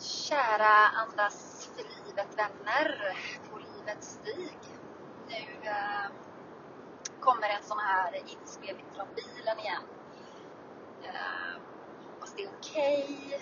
Kära 0.00 0.88
Andas 0.94 1.70
för 1.76 1.82
livet 1.82 2.38
vänner 2.38 3.16
på 3.50 3.58
livets 3.58 4.08
stig. 4.08 4.58
Nu 5.28 5.68
eh, 5.68 6.10
kommer 7.20 7.48
en 7.48 7.62
sån 7.62 7.78
här 7.78 8.14
inspelning 8.14 8.86
från 8.94 9.06
bilen 9.14 9.58
igen. 9.58 9.82
Eh, 11.02 11.60
hoppas 12.12 12.34
det 12.34 12.42
är 12.42 12.50
okej. 12.58 13.18
Okay. 13.26 13.38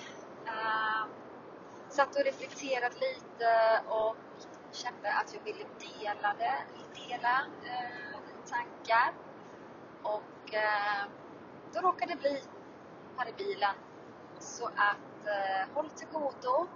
Eh, 0.46 1.06
satt 1.88 2.16
och 2.16 2.24
reflekterat 2.24 2.94
lite 2.94 3.80
och 3.88 4.16
kände 4.72 5.12
att 5.12 5.34
jag 5.34 5.44
ville 5.44 5.64
dela 5.78 6.34
det, 6.38 6.62
dela 6.94 7.46
eh, 7.64 8.18
tankar. 8.46 9.12
Och 10.02 10.54
eh, 10.54 11.04
då 11.72 11.80
råkade 11.80 12.14
det 12.14 12.20
bli 12.20 12.42
här 13.16 13.28
i 13.28 13.32
bilen. 13.32 13.74
Så 14.38 14.66
att 14.66 15.07
eh, 15.26 15.74
håll 15.74 15.90
till 15.90 16.08
godo. 16.12 16.66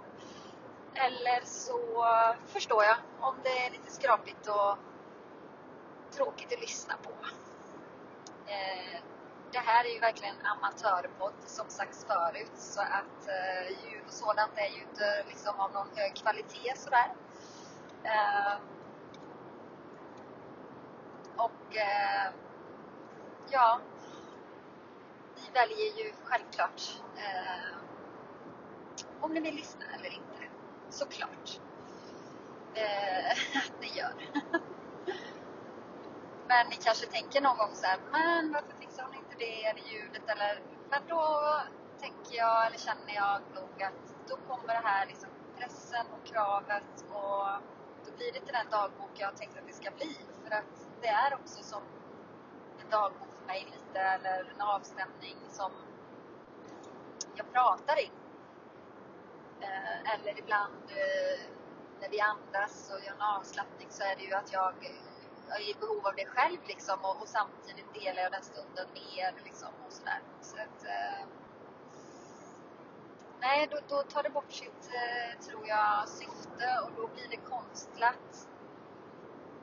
Eller 0.95 1.45
så 1.45 2.05
förstår 2.45 2.83
jag 2.83 2.97
om 3.19 3.35
det 3.43 3.65
är 3.65 3.71
lite 3.71 3.91
skrapigt 3.91 4.47
och 4.47 4.77
tråkigt 6.11 6.53
att 6.53 6.61
lyssna 6.61 6.93
på. 7.03 7.11
Eh, 8.47 8.99
det 9.51 9.59
här 9.59 9.85
är 9.85 9.89
ju 9.89 9.99
verkligen 9.99 10.35
amatörpodd 10.45 11.33
som 11.45 11.69
sagts 11.69 12.05
förut 12.05 12.51
så 12.55 12.81
att 12.81 13.27
eh, 13.27 13.69
ljud 13.69 14.03
och 14.07 14.13
sådant 14.13 14.51
är 14.55 14.75
ju 14.75 14.81
inte 14.81 15.23
liksom 15.27 15.59
av 15.59 15.73
någon 15.73 15.87
hög 15.95 16.15
kvalitet 16.15 16.73
sådär. 16.75 17.13
Eh, 18.03 18.53
och 21.35 21.77
eh, 21.77 22.33
ja, 23.49 23.79
vi 25.35 25.51
väljer 25.53 25.97
ju 25.97 26.13
självklart 26.23 26.81
eh, 27.17 27.82
om 29.23 29.33
ni 29.33 29.39
vill 29.39 29.55
lyssna 29.55 29.85
eller 29.95 30.09
inte. 30.09 30.39
Såklart. 30.89 31.59
Eh, 32.75 33.31
att 33.65 33.81
ni 33.81 33.87
gör. 33.87 34.13
Men 36.47 36.67
ni 36.69 36.75
kanske 36.75 37.05
tänker 37.05 37.41
någon 37.41 37.57
gång 37.57 37.73
så 37.73 37.85
här, 37.85 37.99
men 38.11 38.51
varför 38.53 38.73
fixar 38.79 39.03
hon 39.03 39.15
inte 39.15 39.35
det 39.37 39.65
eller 39.65 39.81
ljudet 39.91 40.29
eller? 40.29 40.61
Men 40.89 41.01
då 41.07 41.23
tänker 41.99 42.35
jag, 42.37 42.67
eller 42.67 42.77
känner 42.77 43.13
jag 43.15 43.41
nog 43.55 43.83
att 43.83 44.29
då 44.29 44.35
kommer 44.47 44.73
det 44.73 44.87
här 44.87 45.05
liksom 45.05 45.29
pressen 45.57 46.05
och 46.15 46.27
kravet 46.27 47.05
och 47.09 47.47
då 48.05 48.11
blir 48.17 48.31
det 48.31 48.39
inte 48.39 48.51
den 48.51 48.69
dagbok 48.71 49.11
jag 49.13 49.27
har 49.27 49.33
tänkt 49.33 49.57
att 49.57 49.67
det 49.67 49.73
ska 49.73 49.91
bli. 49.91 50.17
För 50.43 50.51
att 50.55 50.73
det 51.01 51.07
är 51.07 51.33
också 51.33 51.63
som 51.63 51.83
en 52.81 52.89
dagbok 52.89 53.29
för 53.39 53.45
mig 53.47 53.67
lite, 53.71 53.99
eller 53.99 54.51
en 54.55 54.61
avstämning 54.61 55.37
som 55.49 55.71
jag 57.35 57.51
pratar 57.51 57.99
in. 57.99 58.22
Eh, 59.63 60.13
eller 60.13 60.39
ibland 60.39 60.83
eh, 60.87 61.39
när 62.01 62.09
vi 62.09 62.19
andas 62.19 62.91
och 62.91 63.05
gör 63.05 63.13
en 63.13 63.21
avslappning 63.21 63.87
så 63.89 64.03
är 64.03 64.15
det 64.15 64.23
ju 64.23 64.33
att 64.33 64.53
jag, 64.53 64.73
är 65.49 65.69
i 65.69 65.75
behov 65.79 66.07
av 66.07 66.15
det 66.15 66.25
själv 66.25 66.59
liksom 66.67 66.99
och, 67.01 67.21
och 67.21 67.27
samtidigt 67.27 67.93
delar 67.93 68.21
jag 68.21 68.31
den 68.31 68.43
stunden 68.43 68.87
med 68.93 69.07
er 69.17 69.33
liksom 69.43 69.73
och 69.85 69.93
sådär. 69.93 70.21
Så 70.41 70.55
att, 70.55 70.85
eh, 70.85 71.25
nej, 73.39 73.67
då, 73.71 73.77
då 73.87 74.03
tar 74.03 74.23
det 74.23 74.29
bort 74.29 74.51
sitt, 74.51 74.89
eh, 75.01 75.39
tror 75.45 75.67
jag, 75.67 76.09
syfte 76.09 76.67
och 76.83 76.91
då 76.97 77.07
blir 77.07 77.27
det 77.29 77.37
konstlat. 77.37 78.47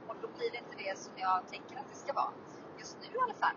Och 0.09 0.17
då 0.23 0.29
blir 0.29 0.51
det 0.51 0.59
inte 0.59 0.77
det 0.85 0.99
som 0.99 1.13
jag 1.17 1.49
tänker 1.49 1.77
att 1.77 1.89
det 1.89 1.97
ska 1.97 2.13
vara. 2.13 2.33
Just 2.79 2.99
nu 3.01 3.07
i 3.17 3.21
alla 3.21 3.35
fall. 3.35 3.57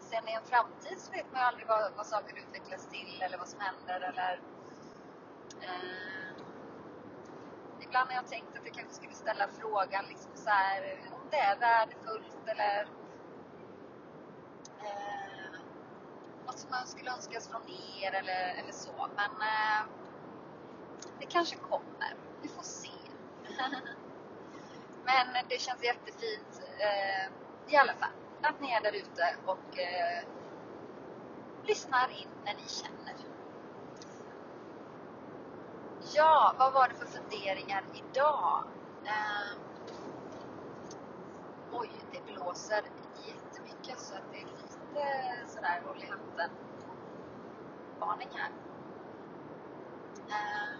Sen 0.00 0.28
i 0.28 0.32
en 0.32 0.44
framtid 0.44 1.00
så 1.00 1.10
vet 1.12 1.32
man 1.32 1.40
ju 1.40 1.46
aldrig 1.46 1.66
vad, 1.66 1.92
vad 1.96 2.06
saker 2.06 2.38
utvecklas 2.38 2.86
till 2.86 3.22
eller 3.22 3.38
vad 3.38 3.48
som 3.48 3.60
händer 3.60 4.00
eller 4.00 4.40
eh, 5.62 5.98
Ibland 7.80 8.08
har 8.08 8.16
jag 8.16 8.26
tänkt 8.26 8.56
att 8.56 8.64
jag 8.64 8.74
kanske 8.74 8.94
skulle 8.94 9.14
ställa 9.14 9.48
frågan 9.48 10.04
liksom 10.08 10.30
så 10.34 10.50
här, 10.50 11.00
om 11.12 11.28
det 11.30 11.36
är 11.36 11.56
värdefullt 11.58 12.36
eller 12.46 12.88
eh, 14.80 15.60
något 16.46 16.58
som 16.58 16.70
skulle 16.86 17.10
önskas 17.10 17.48
från 17.48 17.62
er 18.02 18.12
eller, 18.12 18.54
eller 18.54 18.72
så. 18.72 19.08
Men 19.16 19.30
eh, 19.30 19.82
det 21.20 21.26
kanske 21.26 21.56
kommer. 21.56 22.14
Vi 22.42 22.48
får 22.48 22.62
se. 22.62 22.90
Men 25.04 25.26
det 25.48 25.60
känns 25.60 25.84
jättefint 25.84 26.62
eh, 26.78 27.32
i 27.72 27.76
alla 27.76 27.94
fall 27.94 28.10
att 28.42 28.60
ni 28.60 28.70
är 28.70 28.80
där 28.80 28.92
ute 28.92 29.36
och 29.46 29.78
eh, 29.78 30.24
lyssnar 31.64 32.08
in 32.08 32.28
när 32.44 32.54
ni 32.54 32.68
känner. 32.68 33.37
Ja, 36.14 36.54
vad 36.58 36.72
var 36.72 36.88
det 36.88 36.94
för 36.94 37.06
funderingar 37.06 37.84
idag? 37.94 38.64
Eh, 39.04 39.58
oj, 41.72 41.90
det 42.12 42.32
blåser 42.32 42.82
jättemycket 43.26 44.00
så 44.00 44.14
att 44.14 44.32
det 44.32 44.38
är 44.38 44.46
lite 44.46 45.48
sådär 45.48 45.82
håll 45.86 46.02
i 46.02 46.06
hatten 46.06 46.50
varning 47.98 48.28
här. 48.32 48.50
Eh, 50.28 50.78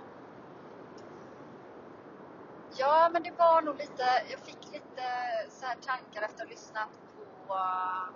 ja, 2.77 3.11
men 3.13 3.23
det 3.23 3.31
var 3.39 3.63
nog 3.63 3.77
lite, 3.77 4.05
jag 4.31 4.41
fick 4.41 4.73
lite 4.73 5.03
så 5.49 5.67
här 5.67 5.77
tankar 5.77 6.23
efter 6.23 6.35
att 6.35 6.41
ha 6.41 6.47
lyssnat 6.51 6.89
på 7.47 7.55
eh, 7.55 8.15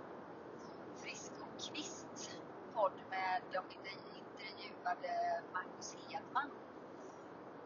Frisk 1.03 1.33
och 1.41 1.61
Kvist 1.63 2.31
podd 2.75 2.93
med 3.11 3.43
de 3.53 3.63
intervjuade 3.75 5.43
Magnus 5.53 5.97
Hedman. 6.09 6.51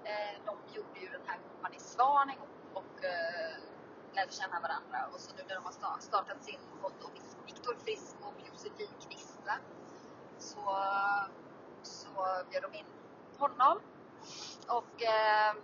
Eh, 0.06 0.34
de 0.46 0.74
gjorde 0.74 1.00
ju 1.00 1.08
den 1.08 1.20
här 1.26 1.38
Kompani 1.52 1.78
Svan 1.78 2.30
ihop 2.30 2.48
och 2.74 3.04
eh, 3.04 3.56
lärde 4.12 4.32
känna 4.32 4.60
varandra 4.60 4.98
och 5.12 5.20
så 5.20 5.36
nu 5.36 5.42
när 5.48 5.54
de 5.54 5.64
har 5.64 6.00
startat 6.00 6.44
sin 6.44 6.60
podd 6.82 6.92
och 7.02 7.20
Viktor 7.46 7.74
Frisk 7.84 8.16
och 8.20 8.34
Josefin 8.48 8.90
Kvista 9.00 9.54
så, 10.38 10.78
så 11.82 12.08
bjöd 12.50 12.62
de 12.62 12.74
in 12.74 12.86
honom 13.38 13.80
och 14.68 15.02
eh, 15.02 15.54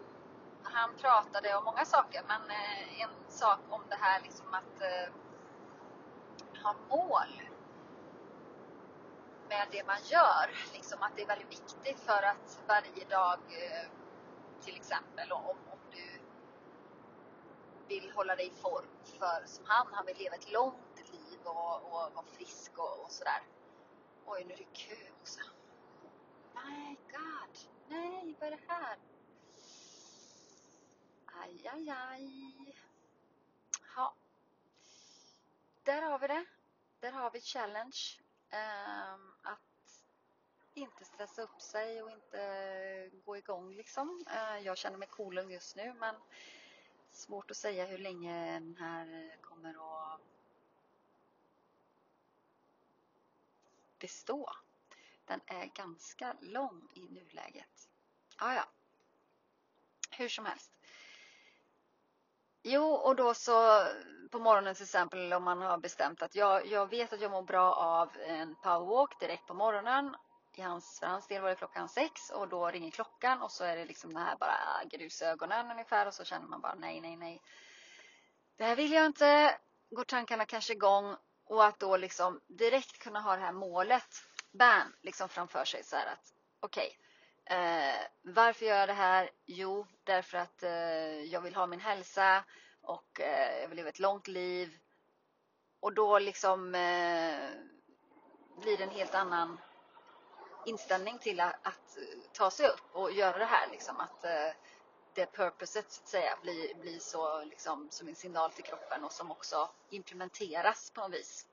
han 0.62 0.94
pratade 0.94 1.56
om 1.56 1.64
många 1.64 1.84
saker 1.84 2.22
men 2.28 2.50
eh, 2.50 3.02
en 3.02 3.10
sak 3.28 3.58
om 3.68 3.82
det 3.88 3.96
här 4.00 4.20
liksom 4.20 4.54
att 4.54 4.80
eh, 4.80 5.12
ha 6.62 6.74
mål 6.88 7.42
med 9.48 9.66
det 9.70 9.86
man 9.86 10.02
gör. 10.02 10.46
Liksom 10.72 11.02
att 11.02 11.16
det 11.16 11.22
är 11.22 11.26
väldigt 11.26 11.52
viktigt 11.52 12.00
för 12.00 12.22
att 12.22 12.58
varje 12.68 13.04
dag 13.04 13.38
eh, 13.48 13.88
exempel 14.92 15.32
om, 15.32 15.56
om 15.72 15.78
du 15.90 16.20
vill 17.88 18.10
hålla 18.10 18.36
dig 18.36 18.46
i 18.46 18.50
form 18.50 18.86
för 19.04 19.46
som 19.46 19.64
han, 19.66 19.86
han 19.92 20.06
vill 20.06 20.16
leva 20.16 20.34
ett 20.34 20.52
långt 20.52 21.12
liv 21.12 21.40
och, 21.44 21.76
och 21.76 22.14
vara 22.14 22.26
frisk 22.26 22.78
och, 22.78 23.04
och 23.04 23.10
sådär. 23.10 23.42
Oj, 24.26 24.44
nu 24.44 24.54
är 24.54 24.58
det 24.58 24.64
kö 24.72 24.94
också. 25.20 25.40
My 26.54 26.94
God, 26.94 27.58
nej, 27.88 28.36
vad 28.40 28.52
är 28.52 28.56
det 28.56 28.62
här? 28.68 28.98
Aj, 31.26 31.68
aj, 31.68 31.90
aj. 31.90 32.76
Ja. 33.96 34.14
Där 35.82 36.02
har 36.02 36.18
vi 36.18 36.26
det. 36.26 36.44
Där 37.00 37.12
har 37.12 37.30
vi 37.30 37.40
challenge. 37.40 38.20
Um, 38.52 39.34
att 39.42 39.71
inte 40.74 41.04
stressa 41.04 41.42
upp 41.42 41.60
sig 41.60 42.02
och 42.02 42.10
inte 42.10 42.42
eh, 42.42 43.20
gå 43.24 43.36
igång 43.36 43.74
liksom. 43.74 44.24
Eh, 44.30 44.58
jag 44.58 44.78
känner 44.78 44.98
mig 44.98 45.08
cool 45.08 45.50
just 45.50 45.76
nu 45.76 45.94
men 45.94 46.14
svårt 47.10 47.50
att 47.50 47.56
säga 47.56 47.86
hur 47.86 47.98
länge 47.98 48.52
den 48.52 48.76
här 48.76 49.36
kommer 49.40 49.70
att 49.70 50.20
bestå. 53.98 54.50
Den 55.24 55.40
är 55.46 55.66
ganska 55.66 56.36
lång 56.40 56.88
i 56.94 57.00
nuläget. 57.00 57.88
Ah, 58.36 58.54
ja. 58.54 58.64
Hur 60.10 60.28
som 60.28 60.46
helst. 60.46 60.72
Jo, 62.62 62.84
och 62.84 63.16
då 63.16 63.34
så 63.34 63.86
på 64.30 64.38
morgonen 64.38 64.74
till 64.74 64.84
exempel 64.84 65.32
om 65.32 65.44
man 65.44 65.62
har 65.62 65.78
bestämt 65.78 66.22
att 66.22 66.34
jag, 66.34 66.66
jag 66.66 66.90
vet 66.90 67.12
att 67.12 67.20
jag 67.20 67.30
mår 67.30 67.42
bra 67.42 67.74
av 67.74 68.10
en 68.26 68.54
powerwalk 68.54 69.20
direkt 69.20 69.46
på 69.46 69.54
morgonen. 69.54 70.16
I 70.58 70.62
hans, 70.62 70.98
för 70.98 71.06
hans 71.06 71.26
del 71.26 71.42
var 71.42 71.48
det 71.48 71.56
klockan 71.56 71.88
sex 71.88 72.30
och 72.30 72.48
då 72.48 72.70
ringer 72.70 72.90
klockan 72.90 73.42
och 73.42 73.50
så 73.50 73.64
är 73.64 73.76
det 73.76 73.84
liksom 73.84 74.14
det 74.14 74.20
här 74.20 74.36
bara 74.36 74.84
grusögonen 74.84 75.70
ungefär 75.70 76.06
och 76.06 76.14
så 76.14 76.24
känner 76.24 76.46
man 76.46 76.60
bara 76.60 76.74
nej, 76.74 77.00
nej, 77.00 77.16
nej. 77.16 77.42
Det 78.56 78.64
här 78.64 78.76
vill 78.76 78.92
jag 78.92 79.06
inte. 79.06 79.58
Går 79.90 80.04
tankarna 80.04 80.44
kanske 80.46 80.72
igång 80.72 81.16
och 81.44 81.64
att 81.64 81.78
då 81.78 81.96
liksom 81.96 82.40
direkt 82.46 82.98
kunna 82.98 83.20
ha 83.20 83.36
det 83.36 83.42
här 83.42 83.52
målet, 83.52 84.22
bam, 84.52 84.94
liksom 85.02 85.28
framför 85.28 85.64
sig 85.64 85.84
så 85.84 85.96
här 85.96 86.06
att 86.06 86.32
okej, 86.60 86.86
okay, 86.86 87.02
Eh, 87.44 88.06
varför 88.22 88.66
gör 88.66 88.76
jag 88.76 88.88
det 88.88 88.92
här? 88.92 89.30
Jo, 89.46 89.86
därför 90.04 90.38
att 90.38 90.62
eh, 90.62 91.22
jag 91.24 91.40
vill 91.40 91.54
ha 91.54 91.66
min 91.66 91.80
hälsa 91.80 92.44
och 92.80 93.20
eh, 93.20 93.60
jag 93.60 93.68
vill 93.68 93.76
leva 93.76 93.88
ett 93.88 93.98
långt 93.98 94.28
liv. 94.28 94.78
Och 95.80 95.94
då 95.94 96.18
liksom 96.18 96.74
eh, 96.74 97.50
blir 98.60 98.76
det 98.78 98.84
en 98.84 98.90
helt 98.90 99.14
annan 99.14 99.60
inställning 100.64 101.18
till 101.18 101.40
att, 101.40 101.54
att, 101.62 101.98
ta 102.32 102.50
sig 102.50 102.68
upp 102.68 102.84
och 102.92 103.12
göra 103.12 103.38
det 103.38 103.44
här 103.44 103.68
liksom 103.70 104.00
att 104.00 104.24
eh, 104.24 104.54
det 105.14 105.32
purposet 105.32 105.92
så 105.92 106.02
att 106.02 106.08
säga 106.08 106.38
blir, 106.42 106.74
blir 106.74 106.98
så 106.98 107.44
liksom 107.44 107.88
som 107.90 108.08
en 108.08 108.14
signal 108.14 108.52
till 108.52 108.64
kroppen 108.64 109.04
och 109.04 109.12
som 109.12 109.30
också 109.30 109.70
implementeras 109.90 110.90
på 110.90 111.00
något 111.00 111.12
vis. 111.12 111.46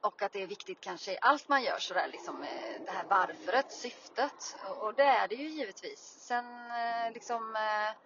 Och 0.00 0.22
att 0.22 0.32
det 0.32 0.42
är 0.42 0.46
viktigt 0.46 0.80
kanske 0.80 1.12
i 1.12 1.18
allt 1.20 1.48
man 1.48 1.62
gör 1.62 1.78
sådär 1.78 2.08
liksom 2.08 2.42
eh, 2.42 2.82
det 2.84 2.90
här 2.90 3.04
varföret, 3.04 3.72
syftet. 3.72 4.56
Och 4.80 4.94
det 4.94 5.02
är 5.02 5.28
det 5.28 5.34
ju 5.34 5.48
givetvis. 5.48 6.00
Sen 6.00 6.70
eh, 6.70 7.12
liksom 7.12 7.56
eh, 7.56 7.96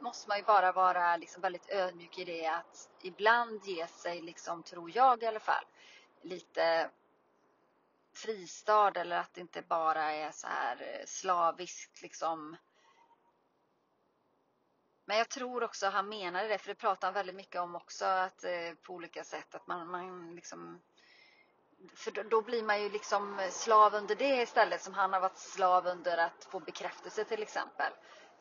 måste 0.00 0.28
man 0.28 0.38
ju 0.38 0.44
bara 0.44 0.72
vara 0.72 1.16
liksom 1.16 1.42
väldigt 1.42 1.70
ödmjuk 1.70 2.18
i 2.18 2.24
det 2.24 2.46
att 2.46 2.88
ibland 3.02 3.64
ge 3.64 3.86
sig, 3.86 4.22
liksom, 4.22 4.62
tror 4.62 4.96
jag 4.96 5.22
i 5.22 5.26
alla 5.26 5.40
fall, 5.40 5.64
lite 6.22 6.90
fristad 8.16 8.96
eller 8.96 9.16
att 9.18 9.34
det 9.34 9.40
inte 9.40 9.62
bara 9.62 10.12
är 10.12 10.30
så 10.30 10.46
här 10.46 10.76
eh, 10.82 11.06
slaviskt 11.06 12.02
liksom. 12.02 12.56
Men 15.04 15.18
jag 15.18 15.28
tror 15.28 15.62
också 15.62 15.86
han 15.86 16.08
menade 16.08 16.48
det, 16.48 16.58
för 16.58 16.68
det 16.68 16.74
pratar 16.74 17.06
han 17.06 17.14
väldigt 17.14 17.36
mycket 17.36 17.60
om 17.60 17.74
också 17.74 18.04
att 18.04 18.44
eh, 18.44 18.74
på 18.82 18.92
olika 18.92 19.24
sätt 19.24 19.54
att 19.54 19.66
man, 19.66 19.90
man 19.90 20.34
liksom 20.34 20.80
för 21.94 22.10
då, 22.10 22.22
då, 22.22 22.42
blir 22.42 22.62
man 22.62 22.82
ju 22.82 22.90
liksom 22.90 23.48
slav 23.50 23.94
under 23.94 24.14
det 24.14 24.42
istället 24.42 24.82
som 24.82 24.94
han 24.94 25.12
har 25.12 25.20
varit 25.20 25.38
slav 25.38 25.86
under 25.86 26.18
att 26.18 26.44
få 26.44 26.60
bekräftelse 26.60 27.24
till 27.24 27.42
exempel. 27.42 27.92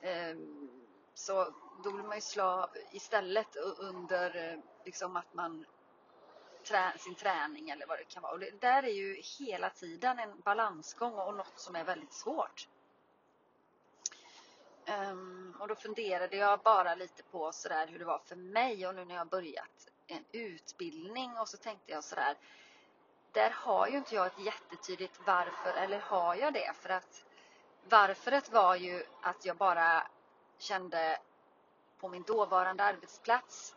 Ehm, 0.01 0.69
så 1.13 1.53
då 1.83 1.91
blir 1.91 2.03
man 2.03 2.17
ju 2.17 2.21
slav 2.21 2.69
istället 2.91 3.55
under 3.77 4.51
eh, 4.53 4.59
liksom 4.85 5.15
att 5.15 5.33
man 5.33 5.65
trä, 6.65 6.93
sin 6.97 7.15
träning 7.15 7.69
eller 7.69 7.85
vad 7.85 7.97
det 7.97 8.03
kan 8.03 8.23
vara. 8.23 8.33
Och 8.33 8.39
det 8.39 8.61
där 8.61 8.83
är 8.83 8.93
ju 8.93 9.21
hela 9.39 9.69
tiden 9.69 10.19
en 10.19 10.39
balansgång 10.39 11.13
och 11.13 11.35
något 11.35 11.59
som 11.59 11.75
är 11.75 11.83
väldigt 11.83 12.13
svårt. 12.13 12.67
Um, 14.87 15.55
och 15.59 15.67
då 15.67 15.75
funderade 15.75 16.37
jag 16.37 16.59
bara 16.59 16.95
lite 16.95 17.23
på 17.23 17.51
sådär 17.51 17.87
hur 17.87 17.99
det 17.99 18.05
var 18.05 18.19
för 18.19 18.35
mig 18.35 18.87
och 18.87 18.95
nu 18.95 19.05
när 19.05 19.15
jag 19.15 19.27
börjat 19.27 19.89
en 20.07 20.25
utbildning 20.31 21.37
och 21.37 21.49
så 21.49 21.57
tänkte 21.57 21.91
jag 21.91 22.03
sådär 22.03 22.35
där 23.35 23.49
har 23.49 23.87
ju 23.87 23.97
inte 23.97 24.15
jag 24.15 24.27
ett 24.27 24.39
jättetydligt 24.39 25.19
varför, 25.25 25.73
eller 25.73 25.99
har 25.99 26.35
jag 26.35 26.53
det? 26.53 26.73
För 26.75 26.89
att 26.89 27.25
varföret 27.89 28.51
var 28.51 28.75
ju 28.75 29.05
att 29.21 29.45
jag 29.45 29.57
bara 29.57 30.07
kände 30.57 31.19
på 31.97 32.09
min 32.09 32.23
dåvarande 32.23 32.83
arbetsplats, 32.83 33.75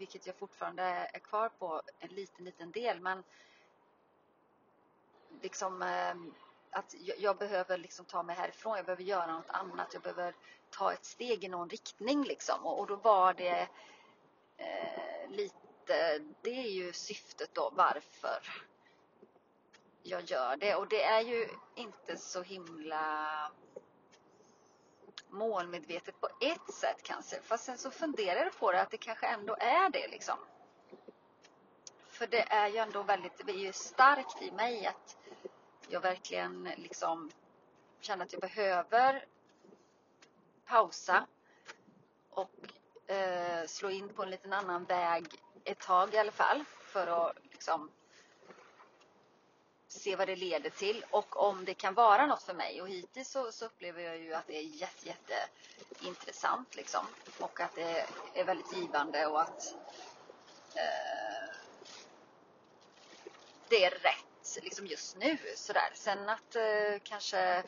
vilket 0.00 0.26
jag 0.26 0.36
fortfarande 0.36 0.82
är 0.82 1.18
kvar 1.18 1.48
på 1.48 1.82
en 1.98 2.08
liten, 2.08 2.44
liten 2.44 2.70
del, 2.70 3.00
men 3.00 3.24
liksom 5.42 5.82
ehm, 5.82 6.34
att 6.70 6.94
jag 7.18 7.36
behöver 7.36 7.78
liksom 7.78 8.04
ta 8.04 8.22
mig 8.22 8.36
härifrån, 8.36 8.76
jag 8.76 8.84
behöver 8.84 9.02
göra 9.02 9.32
något 9.32 9.50
annat, 9.50 9.88
jag 9.92 10.02
behöver 10.02 10.34
ta 10.70 10.92
ett 10.92 11.04
steg 11.04 11.44
i 11.44 11.48
någon 11.48 11.68
riktning 11.68 12.24
liksom. 12.24 12.66
Och, 12.66 12.86
då 12.86 12.96
var 12.96 13.34
det 13.34 13.68
eh, 14.56 15.30
lite, 15.30 16.18
det 16.42 16.50
är 16.50 16.70
ju 16.70 16.92
syftet 16.92 17.54
då 17.54 17.70
varför 17.76 18.42
jag 20.02 20.22
gör 20.22 20.56
det. 20.56 20.74
Och 20.74 20.88
det 20.88 21.02
är 21.02 21.20
ju 21.20 21.48
inte 21.74 22.16
så 22.16 22.42
himla 22.42 23.52
målmedvetet 25.30 26.20
på 26.20 26.28
ett 26.40 26.74
sätt 26.74 27.02
kanske. 27.02 27.40
Fast 27.42 27.64
sen 27.64 27.78
så 27.78 27.90
funderar 27.90 28.44
jag 28.44 28.58
på 28.58 28.72
det 28.72 28.80
att 28.80 28.90
det 28.90 28.96
kanske 28.96 29.26
ändå 29.26 29.56
är 29.60 29.90
det 29.90 30.08
liksom. 30.08 30.38
För 32.06 32.26
det 32.26 32.52
är 32.52 32.68
ju 32.68 32.76
ändå 32.76 33.02
väldigt, 33.02 33.46
det 33.46 33.52
är 33.52 33.56
ju 33.56 33.72
starkt 33.72 34.42
i 34.42 34.50
mig 34.50 34.86
att 34.86 35.16
jag 35.88 36.00
verkligen 36.00 36.68
liksom 36.76 37.30
känner 38.00 38.24
att 38.24 38.32
jag 38.32 38.40
behöver 38.42 39.24
pausa 40.64 41.26
och 42.30 42.50
eh, 43.10 43.66
slå 43.66 43.90
in 43.90 44.08
på 44.08 44.22
en 44.22 44.30
liten 44.30 44.52
annan 44.52 44.84
väg 44.84 45.26
ett 45.64 45.78
tag 45.78 46.14
i 46.14 46.18
alla 46.18 46.32
fall 46.32 46.64
för 46.80 47.06
att 47.06 47.36
liksom 47.50 47.90
se 49.92 50.16
vad 50.16 50.28
det 50.28 50.36
leder 50.36 50.70
till 50.70 51.04
och 51.10 51.36
om 51.36 51.64
det 51.64 51.74
kan 51.74 51.94
vara 51.94 52.26
något 52.26 52.42
för 52.42 52.54
mig. 52.54 52.82
Och 52.82 52.88
hittills 52.88 53.30
så, 53.30 53.52
så 53.52 53.64
upplever 53.64 54.02
jag 54.02 54.18
ju 54.18 54.34
att 54.34 54.46
det 54.46 54.56
är 54.56 54.62
jätte, 54.62 55.08
jätteintressant 55.08 56.76
liksom. 56.76 57.06
Och 57.38 57.60
att 57.60 57.74
det 57.74 58.06
är 58.34 58.44
väldigt 58.44 58.76
givande 58.76 59.26
och 59.26 59.40
att 59.40 59.74
eh, 60.74 61.54
det 63.68 63.84
är 63.84 63.90
rätt 63.90 64.58
liksom 64.62 64.86
just 64.86 65.16
nu 65.16 65.38
sådär. 65.56 65.90
Sen 65.94 66.28
att 66.28 66.56
eh, 66.56 66.98
kanske 67.02 67.64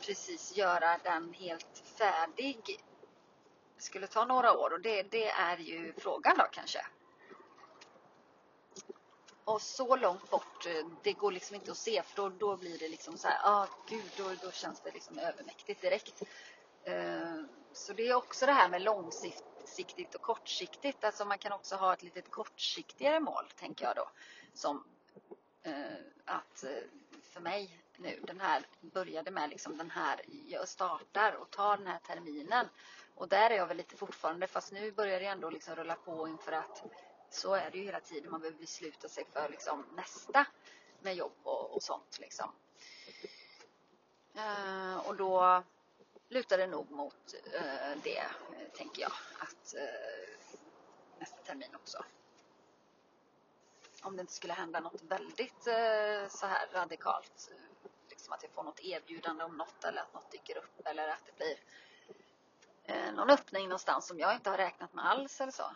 precis 0.00 0.56
göra 0.56 0.98
den 0.98 1.32
helt 1.32 1.82
färdig 1.98 2.84
skulle 3.78 4.06
ta 4.06 4.24
några 4.24 4.58
år 4.58 4.72
och 4.72 4.80
det, 4.80 5.02
det 5.02 5.30
är 5.30 5.56
ju 5.56 5.92
frågan 5.98 6.38
då 6.38 6.44
kanske. 6.52 6.86
Och 9.46 9.62
så 9.62 9.96
långt 9.96 10.30
bort, 10.30 10.66
eh, 10.66 10.86
det 11.02 11.12
går 11.12 11.32
liksom 11.32 11.56
inte 11.56 11.70
att 11.70 11.76
se 11.76 12.02
för 12.02 12.16
då, 12.16 12.28
då 12.28 12.56
blir 12.56 12.78
det 12.78 12.88
liksom 12.88 13.18
så 13.18 13.28
här, 13.28 13.38
ah 13.44 13.68
gud, 13.88 14.10
då, 14.16 14.34
då 14.42 14.50
känns 14.50 14.80
det 14.80 14.92
liksom 14.92 15.18
övermäktigt 15.18 15.80
direkt. 15.80 16.22
Uh, 16.88 17.44
så 17.72 17.92
det 17.92 18.08
är 18.08 18.14
också 18.14 18.46
det 18.46 18.52
här 18.52 18.68
med 18.68 18.82
långsiktigt 18.82 20.14
och 20.14 20.20
kortsiktigt. 20.20 21.04
Alltså 21.04 21.24
man 21.24 21.38
kan 21.38 21.52
också 21.52 21.76
ha 21.76 21.92
ett 21.92 22.02
lite 22.02 22.22
kortsiktigare 22.22 23.20
mål, 23.20 23.44
tänker 23.56 23.84
jag 23.84 23.96
då. 23.96 24.08
Som 24.54 24.84
uh, 25.66 25.96
att 26.24 26.64
uh, 26.64 27.20
för 27.22 27.40
mig 27.40 27.78
nu, 27.96 28.20
den 28.22 28.40
här 28.40 28.62
började 28.80 29.30
med 29.30 29.50
liksom 29.50 29.76
den 29.76 29.90
här, 29.90 30.20
jag 30.48 30.68
startar 30.68 31.32
och 31.32 31.50
tar 31.50 31.76
den 31.76 31.86
här 31.86 31.98
terminen. 31.98 32.68
Och 33.14 33.28
där 33.28 33.50
är 33.50 33.56
jag 33.56 33.66
väl 33.66 33.76
lite 33.76 33.96
fortfarande, 33.96 34.46
fast 34.46 34.72
nu 34.72 34.92
börjar 34.92 35.20
det 35.20 35.26
ändå 35.26 35.50
liksom 35.50 35.76
rulla 35.76 35.94
på 35.94 36.28
inför 36.28 36.52
att 36.52 36.84
så 37.30 37.54
är 37.54 37.70
det 37.70 37.78
ju 37.78 37.84
hela 37.84 38.00
tiden. 38.00 38.30
Man 38.30 38.40
behöver 38.40 38.58
besluta 38.58 39.08
sig 39.08 39.26
för 39.32 39.48
liksom 39.48 39.84
nästa 39.94 40.46
med 41.00 41.14
jobb 41.14 41.36
och, 41.42 41.74
och 41.74 41.82
sånt. 41.82 42.18
Liksom. 42.20 42.52
Eh, 44.34 44.96
och 44.96 45.16
då 45.16 45.62
lutar 46.28 46.58
det 46.58 46.66
nog 46.66 46.90
mot 46.90 47.34
eh, 47.52 47.98
det, 48.02 48.26
tänker 48.76 49.02
jag, 49.02 49.12
att 49.38 49.74
eh, 49.74 50.28
nästa 51.18 51.36
termin 51.36 51.74
också. 51.74 52.04
Om 54.02 54.16
det 54.16 54.20
inte 54.20 54.32
skulle 54.32 54.52
hända 54.52 54.80
något 54.80 55.02
väldigt 55.02 55.66
eh, 55.66 56.28
så 56.28 56.46
här 56.46 56.68
radikalt, 56.72 57.50
eh, 57.52 57.90
liksom 58.10 58.32
att 58.32 58.42
jag 58.42 58.52
får 58.52 58.62
något 58.62 58.80
erbjudande 58.80 59.44
om 59.44 59.56
något 59.56 59.84
eller 59.84 60.02
att 60.02 60.14
något 60.14 60.30
dyker 60.30 60.56
upp 60.56 60.86
eller 60.86 61.08
att 61.08 61.26
det 61.26 61.36
blir 61.36 61.58
eh, 62.84 63.12
någon 63.14 63.30
öppning 63.30 63.68
någonstans 63.68 64.06
som 64.06 64.18
jag 64.18 64.34
inte 64.34 64.50
har 64.50 64.56
räknat 64.56 64.94
med 64.94 65.06
alls 65.06 65.40
eller 65.40 65.52
så. 65.52 65.70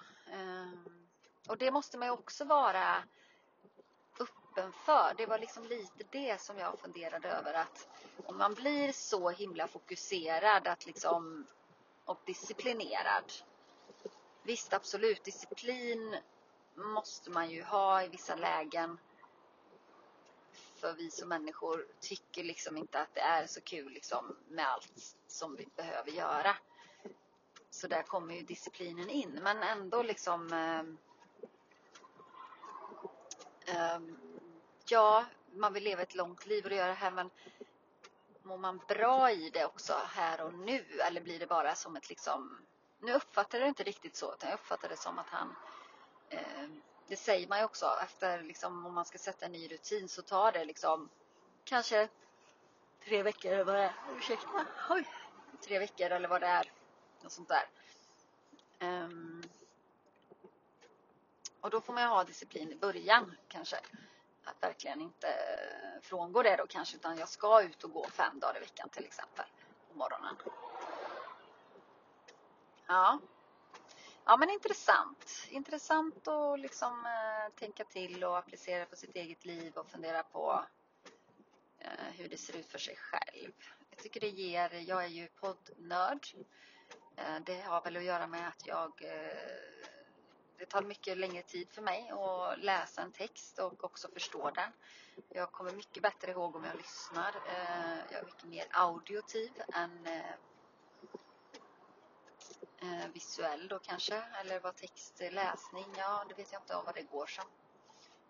Och 1.50 1.58
det 1.58 1.70
måste 1.70 1.98
man 1.98 2.08
ju 2.08 2.12
också 2.12 2.44
vara 2.44 3.02
öppen 4.20 4.72
för. 4.72 5.14
Det 5.16 5.26
var 5.26 5.38
liksom 5.38 5.64
lite 5.64 6.04
det 6.10 6.40
som 6.40 6.58
jag 6.58 6.78
funderade 6.78 7.28
över 7.28 7.54
att 7.54 7.88
om 8.24 8.38
man 8.38 8.54
blir 8.54 8.92
så 8.92 9.30
himla 9.30 9.68
fokuserad 9.68 10.66
att 10.66 10.86
liksom 10.86 11.46
och 12.04 12.20
disciplinerad. 12.24 13.32
Visst, 14.42 14.72
absolut, 14.72 15.24
disciplin 15.24 16.16
måste 16.74 17.30
man 17.30 17.50
ju 17.50 17.62
ha 17.62 18.02
i 18.02 18.08
vissa 18.08 18.36
lägen. 18.36 18.98
För 20.76 20.92
vi 20.92 21.10
som 21.10 21.28
människor 21.28 21.86
tycker 22.00 22.44
liksom 22.44 22.76
inte 22.76 23.00
att 23.00 23.14
det 23.14 23.20
är 23.20 23.46
så 23.46 23.60
kul 23.60 23.92
liksom 23.92 24.36
med 24.48 24.68
allt 24.68 25.16
som 25.26 25.56
vi 25.56 25.68
behöver 25.76 26.10
göra. 26.10 26.56
Så 27.70 27.86
där 27.86 28.02
kommer 28.02 28.34
ju 28.34 28.42
disciplinen 28.42 29.10
in. 29.10 29.40
Men 29.42 29.62
ändå 29.62 30.02
liksom 30.02 30.52
eh, 30.52 31.09
ja, 34.88 35.24
man 35.52 35.72
vill 35.72 35.84
leva 35.84 36.02
ett 36.02 36.14
långt 36.14 36.46
liv 36.46 36.66
och 36.66 36.72
göra 36.72 36.86
det 36.86 36.94
här 36.94 37.10
men 37.10 37.30
mår 38.42 38.58
man 38.58 38.80
bra 38.88 39.30
i 39.30 39.50
det 39.50 39.64
också 39.64 39.94
här 40.06 40.40
och 40.40 40.54
nu 40.54 40.84
eller 41.06 41.20
blir 41.20 41.38
det 41.38 41.46
bara 41.46 41.74
som 41.74 41.96
ett 41.96 42.08
liksom 42.08 42.66
nu 43.00 43.12
uppfattar 43.12 43.58
jag 43.58 43.64
det 43.64 43.68
inte 43.68 43.82
riktigt 43.82 44.16
så 44.16 44.34
utan 44.34 44.50
jag 44.50 44.58
uppfattar 44.58 44.88
det 44.88 44.96
som 44.96 45.18
att 45.18 45.28
han 45.28 45.56
eh, 46.28 46.68
det 47.08 47.16
säger 47.16 47.48
man 47.48 47.58
ju 47.58 47.64
också 47.64 47.86
efter 48.04 48.42
liksom 48.42 48.86
om 48.86 48.94
man 48.94 49.04
ska 49.04 49.18
sätta 49.18 49.46
en 49.46 49.52
ny 49.52 49.68
rutin 49.68 50.08
så 50.08 50.22
tar 50.22 50.52
det 50.52 50.64
liksom 50.64 51.08
kanske 51.64 52.08
tre 53.04 53.22
veckor 53.22 53.52
eller 53.52 53.64
vad 53.64 53.74
det 53.74 53.82
är. 53.82 53.94
Ursäkta. 54.16 54.66
Oj. 54.90 55.04
Tre 55.60 55.78
veckor 55.78 56.10
eller 56.10 56.28
vad 56.28 56.40
det 56.40 56.46
är. 56.46 56.72
Något 57.22 57.32
sånt 57.32 57.48
där. 57.48 57.66
Um, 59.04 59.29
och 61.60 61.70
då 61.70 61.80
får 61.80 61.92
man 61.92 62.08
ha 62.08 62.24
disciplin 62.24 62.72
i 62.72 62.76
början 62.76 63.36
kanske. 63.48 63.76
Att 64.44 64.62
verkligen 64.62 65.00
inte 65.00 65.28
eh, 65.28 66.00
frångå 66.02 66.42
det 66.42 66.56
då 66.56 66.66
kanske 66.66 66.96
utan 66.96 67.18
jag 67.18 67.28
ska 67.28 67.62
ut 67.62 67.84
och 67.84 67.92
gå 67.92 68.08
fem 68.08 68.38
dagar 68.38 68.56
i 68.56 68.60
veckan 68.60 68.88
till 68.88 69.04
exempel 69.04 69.46
på 69.88 69.98
morgonen. 69.98 70.36
Ja. 72.86 73.18
ja 74.24 74.36
men 74.36 74.50
intressant. 74.50 75.46
Intressant 75.48 76.28
att 76.28 76.60
liksom 76.60 77.06
eh, 77.06 77.54
tänka 77.54 77.84
till 77.84 78.24
och 78.24 78.38
applicera 78.38 78.86
på 78.86 78.96
sitt 78.96 79.16
eget 79.16 79.44
liv 79.44 79.76
och 79.76 79.86
fundera 79.86 80.22
på 80.22 80.64
eh, 81.78 82.14
hur 82.16 82.28
det 82.28 82.38
ser 82.38 82.56
ut 82.56 82.66
för 82.66 82.78
sig 82.78 82.96
själv. 82.96 83.52
Jag 83.90 83.98
tycker 83.98 84.20
det 84.20 84.28
ger, 84.28 84.74
jag 84.88 85.04
är 85.04 85.08
ju 85.08 85.28
poddnörd. 85.28 86.26
Eh, 87.16 87.40
det 87.44 87.60
har 87.60 87.82
väl 87.82 87.96
att 87.96 88.04
göra 88.04 88.26
med 88.26 88.48
att 88.48 88.66
jag 88.66 89.02
eh, 89.02 89.89
det 90.60 90.66
tar 90.66 90.82
mycket 90.82 91.18
längre 91.18 91.42
tid 91.42 91.68
för 91.70 91.82
mig 91.82 92.10
att 92.10 92.58
läsa 92.58 93.02
en 93.02 93.12
text 93.12 93.58
och 93.58 93.84
också 93.84 94.08
förstå 94.08 94.50
den. 94.50 94.72
Jag 95.28 95.52
kommer 95.52 95.72
mycket 95.72 96.02
bättre 96.02 96.30
ihåg 96.30 96.56
om 96.56 96.64
jag 96.64 96.76
lyssnar. 96.76 97.28
Eh, 97.28 97.98
jag 98.10 98.20
är 98.20 98.24
mycket 98.24 98.44
mer 98.44 98.66
audiotiv 98.70 99.62
än 99.74 100.06
eh, 100.06 100.30
eh, 102.78 103.08
visuell 103.12 103.68
då 103.68 103.78
kanske. 103.78 104.22
Eller 104.40 104.60
vad 104.60 104.76
text, 104.76 105.20
läsning, 105.30 105.86
ja 105.96 106.24
det 106.28 106.34
vet 106.34 106.52
jag 106.52 106.62
inte 106.62 106.74
om 106.74 106.84
vad 106.84 106.94
det 106.94 107.02
går 107.02 107.26
som. 107.26 107.44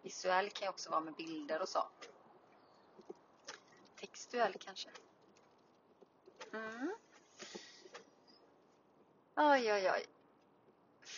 Visuell 0.03 0.51
kan 0.51 0.67
ju 0.67 0.71
också 0.71 0.91
vara 0.91 1.01
med 1.01 1.15
bilder 1.15 1.63
och 1.63 1.69
så. 1.69 1.89
Textuell 3.97 4.55
kanske. 4.59 4.91
Mm. 6.53 6.95
Oj, 9.37 9.73
oj, 9.73 9.91
oj. 9.91 10.20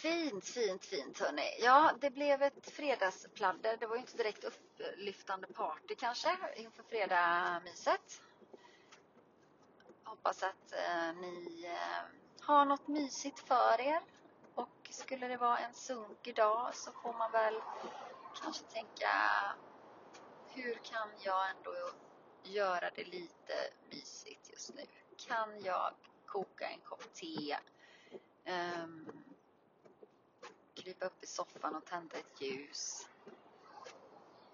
Fint, 0.02 0.44
fint, 0.44 0.84
fint 0.86 1.20
hörni. 1.20 1.56
Ja, 1.60 1.92
det 2.00 2.10
blev 2.10 2.42
ett 2.42 2.70
fredagspladder. 2.70 3.76
Det 3.76 3.86
var 3.86 3.96
ju 3.96 4.00
inte 4.00 4.16
direkt 4.16 4.44
upplyftande 4.44 5.46
party 5.46 5.94
kanske 5.94 6.38
inför 6.56 6.82
fredagsmyset. 6.82 8.22
Hoppas 10.04 10.42
att 10.42 10.72
eh, 10.72 11.12
ni 11.20 11.64
eh, 11.66 12.04
har 12.40 12.64
något 12.64 12.88
mysigt 12.88 13.38
för 13.38 13.80
er. 13.80 14.00
Och 14.54 14.88
skulle 14.90 15.28
det 15.28 15.36
vara 15.36 15.58
en 15.58 15.74
sunkig 15.74 16.34
dag 16.34 16.74
så 16.74 16.90
får 16.92 17.12
man 17.12 17.32
väl 17.32 17.54
kanske 18.42 18.64
tänka 18.64 19.10
hur 20.48 20.74
kan 20.74 21.08
jag 21.18 21.50
ändå 21.50 21.72
göra 22.42 22.90
det 22.94 23.04
lite 23.04 23.54
mysigt 23.90 24.50
just 24.50 24.74
nu? 24.74 24.82
Kan 25.28 25.62
jag 25.64 25.94
koka 26.26 26.68
en 26.68 26.80
kopp 26.80 27.14
te? 27.14 27.56
Um, 28.46 29.31
krypa 30.82 31.06
upp 31.06 31.24
i 31.24 31.26
soffan 31.26 31.74
och 31.74 31.84
tända 31.84 32.18
ett 32.18 32.40
ljus? 32.40 33.08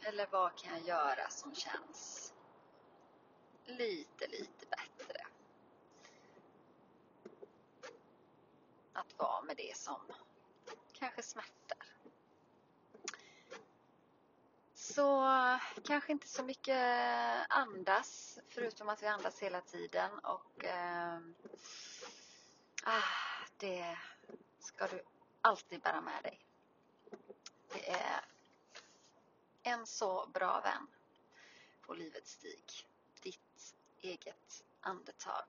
Eller 0.00 0.26
vad 0.30 0.56
kan 0.56 0.72
jag 0.72 0.86
göra 0.86 1.30
som 1.30 1.54
känns 1.54 2.32
lite, 3.64 4.26
lite 4.26 4.66
bättre? 4.66 5.26
Att 8.92 9.18
vara 9.18 9.42
med 9.42 9.56
det 9.56 9.76
som 9.76 10.00
kanske 10.92 11.22
smärtar. 11.22 11.86
Så 14.74 15.28
kanske 15.84 16.12
inte 16.12 16.28
så 16.28 16.42
mycket 16.42 16.78
andas, 17.48 18.38
förutom 18.48 18.88
att 18.88 19.02
vi 19.02 19.06
andas 19.06 19.42
hela 19.42 19.60
tiden 19.60 20.18
och 20.18 20.64
eh, 20.64 21.18
ah, 22.84 23.46
det 23.58 23.98
ska 24.58 24.86
du 24.86 25.04
alltid 25.48 25.80
bära 25.80 26.00
med 26.00 26.22
dig. 26.22 26.40
Det 27.72 27.90
är 27.90 28.24
en 29.62 29.86
så 29.86 30.26
bra 30.26 30.60
vän 30.60 30.86
på 31.82 31.94
livets 31.94 32.32
stig. 32.32 32.86
Ditt 33.22 33.74
eget 34.00 34.64
andetag. 34.80 35.44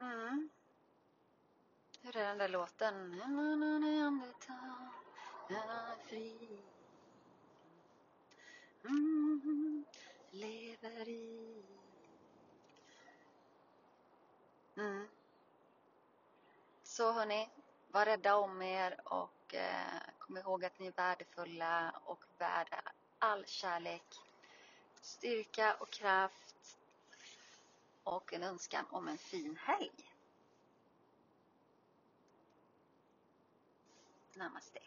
Mm. 0.00 0.48
Hur 2.00 2.16
är 2.16 2.28
den 2.28 2.38
där 2.38 2.48
låten? 2.48 3.22
Andetag 3.22 4.88
är 5.48 5.96
fri. 6.08 6.58
Mm. 8.84 9.84
Lever 10.30 11.08
i. 11.08 11.62
Mm. 14.76 15.08
Så 16.92 17.12
hörni, 17.12 17.48
var 17.88 18.06
rädda 18.06 18.36
om 18.36 18.62
er 18.62 19.00
och 19.04 19.54
eh, 19.54 20.02
kom 20.18 20.38
ihåg 20.38 20.64
att 20.64 20.78
ni 20.78 20.86
är 20.86 20.92
värdefulla 20.92 22.00
och 22.04 22.24
värda 22.38 22.82
all 23.18 23.44
kärlek, 23.46 24.04
styrka 25.00 25.74
och 25.74 25.90
kraft 25.90 26.76
och 28.02 28.32
en 28.32 28.42
önskan 28.42 28.84
om 28.90 29.08
en 29.08 29.18
fin 29.18 29.56
helg. 29.56 30.14
Namaste. 34.34 34.78